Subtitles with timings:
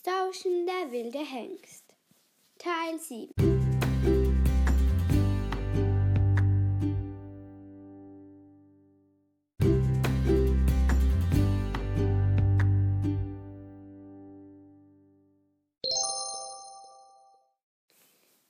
[0.00, 1.84] Stauschen der wilde Hengst.
[2.56, 3.32] Teil 7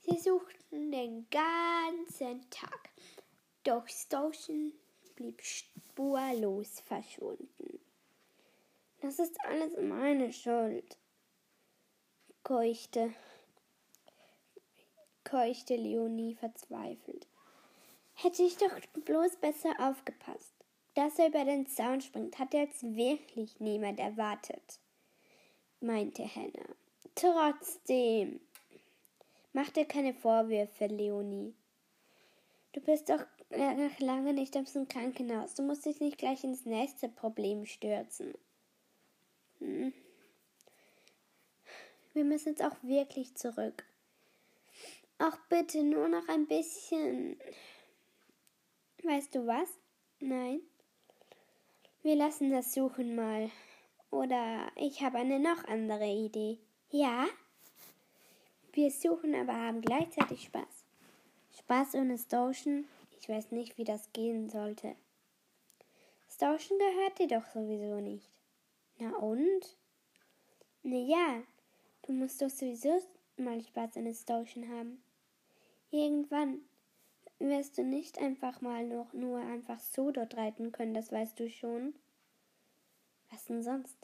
[0.03, 2.91] Sie suchten den ganzen Tag,
[3.65, 4.75] doch Stauschen
[5.17, 7.80] blieb spurlos verschwunden.
[9.01, 10.99] Das ist alles meine Schuld,
[12.49, 13.12] keuchte,
[15.23, 17.27] keuchte Leonie verzweifelt.
[18.15, 18.74] Hätte ich doch
[19.05, 20.55] bloß besser aufgepasst.
[20.95, 24.80] Dass er über den Zaun springt, hat jetzt wirklich niemand erwartet,
[25.80, 26.74] meinte Hannah.
[27.15, 28.41] Trotzdem,
[29.52, 31.55] mach dir keine Vorwürfe, Leonie.
[32.73, 35.55] Du bist doch noch lange nicht aus dem Krankenhaus.
[35.55, 38.33] Du musst dich nicht gleich ins nächste Problem stürzen.
[42.19, 43.85] Wir müssen jetzt auch wirklich zurück.
[45.19, 47.38] Ach bitte, nur noch ein bisschen.
[49.05, 49.69] Weißt du was?
[50.19, 50.60] Nein.
[52.02, 53.52] Wir lassen das Suchen mal.
[54.10, 56.59] Oder ich habe eine noch andere Idee.
[56.91, 57.29] Ja?
[58.73, 60.87] Wir suchen, aber haben gleichzeitig Spaß.
[61.57, 62.88] Spaß ohne Stoschen?
[63.21, 64.97] Ich weiß nicht, wie das gehen sollte.
[66.28, 68.28] Stoschen gehört dir doch sowieso nicht.
[68.99, 69.77] Na und?
[70.82, 71.44] Na ja,
[72.09, 73.03] du musst doch sowieso
[73.37, 75.03] mal Spaß an Stoschen haben.
[75.91, 76.62] Irgendwann
[77.38, 81.50] wirst du nicht einfach mal noch nur einfach so dort reiten können, das weißt du
[81.50, 81.94] schon.
[83.31, 83.97] Was denn sonst?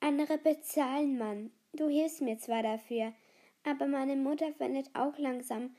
[0.00, 1.52] Andere bezahlen, Mann.
[1.74, 3.12] Du hilfst mir zwar dafür,
[3.62, 5.76] aber meine Mutter findet auch langsam,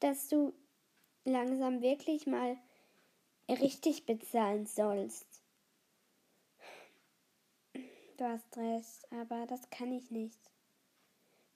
[0.00, 0.52] dass du
[1.24, 2.58] langsam wirklich mal
[3.48, 5.42] richtig bezahlen sollst.
[8.16, 10.38] Du hast recht, aber das kann ich nicht.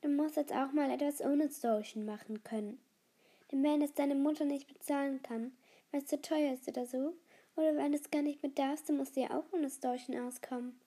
[0.01, 2.81] Du musst jetzt auch mal etwas ohne Stotion machen können.
[3.51, 5.57] Denn wenn es deine Mutter nicht bezahlen kann,
[5.91, 7.15] weil es zu teuer ist oder so,
[7.57, 10.17] oder wenn du es gar nicht mehr darfst, dann musst du ja auch ohne Stotion
[10.21, 10.79] auskommen.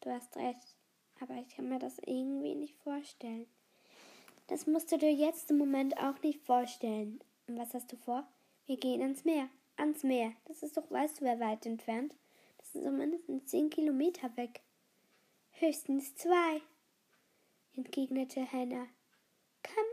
[0.00, 0.76] Du hast recht,
[1.20, 3.46] aber ich kann mir das irgendwie nicht vorstellen.
[4.48, 7.20] Das musst du dir jetzt im Moment auch nicht vorstellen.
[7.46, 8.26] Und was hast du vor?
[8.66, 9.48] Wir gehen ans Meer.
[9.76, 10.32] Ans Meer.
[10.46, 12.16] Das ist doch, weißt du, wer weit entfernt.
[12.58, 14.60] Das ist so mindestens zehn Kilometer weg.
[15.52, 16.62] Höchstens zwei,
[17.76, 18.88] entgegnete Hannah.
[19.62, 19.84] Komm.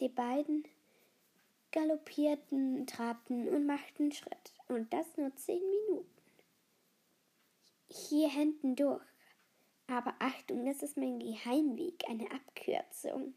[0.00, 0.64] Die beiden
[1.72, 4.52] galoppierten, trabten und machten Schritt.
[4.68, 6.22] Und das nur zehn Minuten.
[7.88, 9.02] Hier hinten durch.
[9.86, 13.34] Aber Achtung, das ist mein Geheimweg, eine Abkürzung.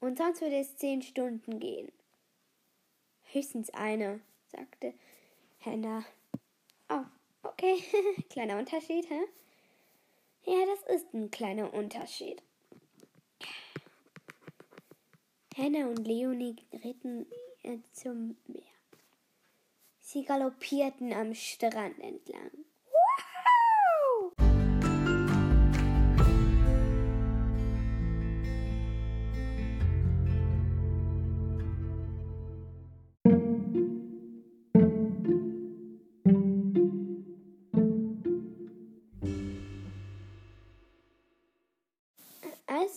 [0.00, 1.90] Und sonst würde es zehn Stunden gehen.
[3.32, 4.94] Höchstens eine, sagte
[5.60, 6.04] Hannah.
[6.88, 7.04] Oh,
[7.42, 7.82] okay.
[8.30, 9.20] kleiner Unterschied, hä?
[10.44, 12.42] Ja, das ist ein kleiner Unterschied.
[15.56, 17.26] Hannah und Leonie ritten
[17.92, 18.62] zum Meer.
[19.98, 22.50] Sie galoppierten am Strand entlang.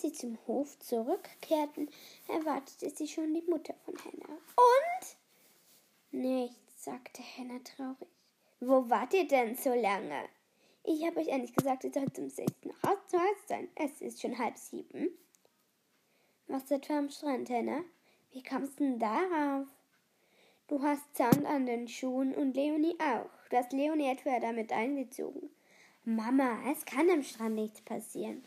[0.04, 1.90] Sie zum Hof zurückkehrten,
[2.28, 4.38] erwartete sie schon die Mutter von Hannah.
[4.58, 5.18] Und?
[6.12, 8.10] Nichts, sagte Hannah traurig.
[8.60, 10.26] Wo wart ihr denn so lange?
[10.84, 13.70] Ich habe euch eigentlich gesagt, ihr sollt um sechs nach Haus zu Hause sein.
[13.76, 15.10] Es ist schon halb sieben.
[16.48, 17.84] Was etwa am Strand, Hannah?
[18.32, 19.68] Wie kommst du denn darauf?
[20.68, 23.30] Du hast Sand an den Schuhen und Leonie auch.
[23.50, 25.50] Du hast Leonie etwa damit eingezogen.
[26.04, 28.44] Mama, es kann am Strand nichts passieren.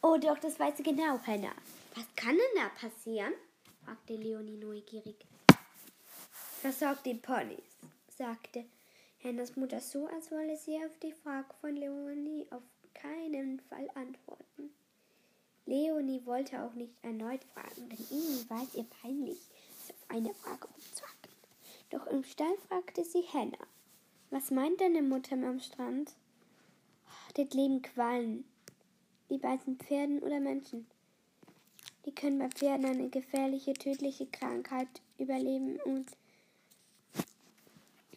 [0.00, 1.54] Oh doch, das weiß ich genau, Hannah.
[1.96, 3.32] Was kann denn da passieren?
[3.84, 5.16] fragte Leonie neugierig.
[6.60, 8.64] Versorgt die Ponys, sagte
[9.24, 12.62] Hannahs Mutter so, als wolle sie auf die Frage von Leonie auf
[12.94, 14.70] keinen Fall antworten.
[15.66, 19.38] Leonie wollte auch nicht erneut fragen, denn irgendwie war es ihr peinlich,
[19.84, 21.32] sie auf eine Frage umzuhacken.
[21.90, 23.66] Doch im Stall fragte sie Hannah.
[24.30, 26.12] Was meint deine Mutter am Strand?
[27.06, 27.82] Oh, dort leben
[29.28, 30.86] Quallen, die beißen Pferden oder Menschen.
[32.06, 34.88] Die können bei Pferden eine gefährliche, tödliche Krankheit
[35.18, 36.06] überleben und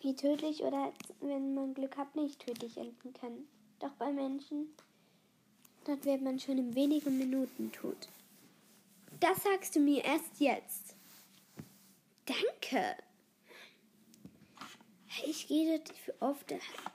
[0.04, 3.48] die tödlich oder, wenn man Glück hat, nicht tödlich enden kann.
[3.80, 4.74] Doch bei Menschen,
[5.86, 8.08] dort wird man schon in wenigen Minuten tot.
[9.20, 10.96] Das sagst du mir erst jetzt.
[12.26, 12.96] Danke.
[15.28, 16.54] Ich gehe dort oft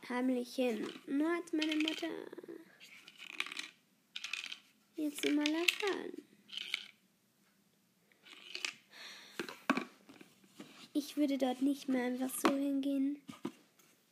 [0.09, 0.89] heimlich hin.
[1.07, 2.09] Nur als meine Mutter
[4.97, 6.23] jetzt mal erfahren.
[10.93, 13.21] Ich würde dort nicht mehr einfach so hingehen.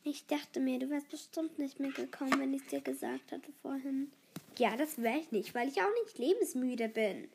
[0.02, 3.52] Ich dachte mir, du wärst bestimmt nicht mehr gekommen, wenn ich es dir gesagt hatte
[3.62, 4.12] vorhin.
[4.58, 7.28] Ja, das wäre ich nicht, weil ich auch nicht lebensmüde bin.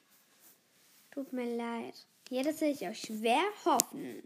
[1.12, 1.96] Tut mir leid.
[2.30, 4.22] Ja, das will ich auch schwer hoffen.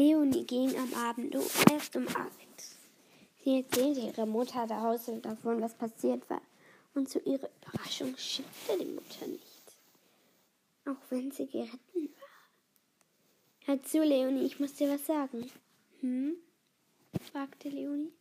[0.00, 1.34] Leonie ging am Abend
[1.70, 2.78] erst um acht.
[3.44, 4.66] Sie erzählte ihrer Mutter
[4.98, 6.40] zu davon, was passiert war.
[6.94, 9.76] Und zu ihrer Überraschung schimpfte die Mutter nicht.
[10.86, 13.66] Auch wenn sie geritten war.
[13.66, 15.50] Hör zu, Leonie, ich muss dir was sagen.
[16.00, 16.34] Hm?
[17.30, 18.14] fragte Leonie.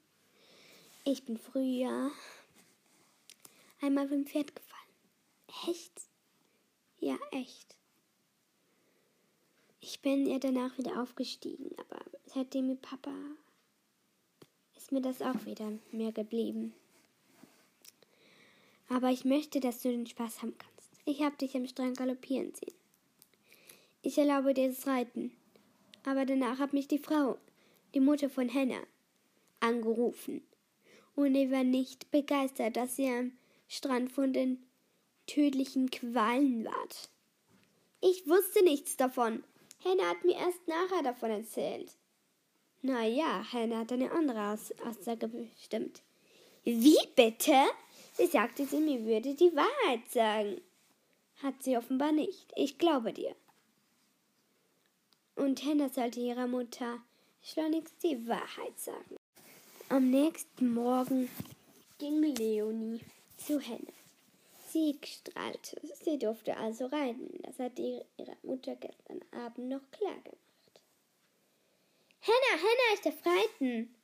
[1.06, 2.12] Ich bin früher
[3.80, 5.70] einmal beim Pferd gefallen.
[5.70, 5.94] Echt?
[6.98, 7.79] Ja, echt.
[9.92, 13.12] Ich bin ja danach wieder aufgestiegen, aber seitdem mit Papa
[14.78, 16.76] ist mir das auch wieder mehr geblieben.
[18.88, 20.92] Aber ich möchte, dass du den Spaß haben kannst.
[21.06, 22.76] Ich habe dich am Strand galoppieren sehen.
[24.04, 25.36] Ich erlaube dir das Reiten.
[26.04, 27.40] Aber danach hat mich die Frau,
[27.96, 28.86] die Mutter von Hannah,
[29.60, 30.44] angerufen.
[31.16, 33.32] Und ich war nicht begeistert, dass sie am
[33.68, 34.64] Strand von den
[35.26, 37.10] tödlichen Qualen ward.
[38.02, 39.44] Ich wusste nichts davon.
[39.84, 41.96] Hannah hat mir erst nachher davon erzählt.
[42.82, 46.02] Na ja, Hannah hat eine andere Aus Aussage bestimmt.
[46.64, 47.66] Wie bitte?
[48.14, 50.62] Sie sagte, sie mir würde die Wahrheit sagen.
[51.42, 52.52] Hat sie offenbar nicht.
[52.56, 53.36] Ich glaube dir.
[55.36, 57.00] Und Hannah sollte ihrer Mutter
[57.42, 59.16] schleunigst die Wahrheit sagen.
[59.88, 61.30] Am nächsten Morgen
[61.98, 63.00] ging Leonie
[63.38, 63.99] zu Hannah.
[64.72, 65.82] Sie strahlte.
[66.04, 67.42] Sie durfte also reiten.
[67.44, 70.38] Das hat ihre Mutter gestern Abend noch klar gemacht.
[72.22, 73.96] Hannah, Hannah, ich darf reiten,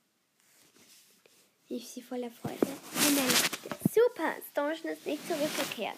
[1.69, 2.57] rief sie voller Freude.
[2.95, 3.69] Hannah lachte.
[3.94, 5.97] Super, Storchen ist nicht zurückgekehrt.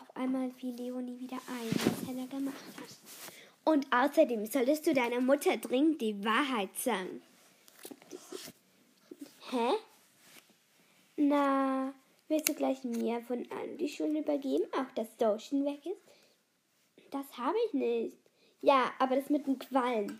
[0.00, 2.96] Auf einmal fiel Leonie wieder ein, was Hannah gemacht hat.
[3.64, 7.22] Und außerdem solltest du deiner Mutter dringend die Wahrheit sagen.
[9.50, 9.74] Hä?
[11.16, 11.94] Na,
[12.32, 16.00] Willst du gleich mir von allem die Schuld übergeben, auch dass Dotion weg ist?
[17.10, 18.16] Das habe ich nicht.
[18.62, 20.18] Ja, aber das mit dem Quallen.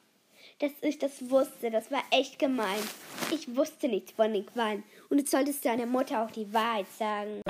[0.59, 2.83] Dass ich das wusste, das war echt gemein.
[3.33, 4.85] Ich wusste nichts von den Quallen.
[5.09, 7.41] Und jetzt solltest du deiner Mutter auch die Wahrheit sagen.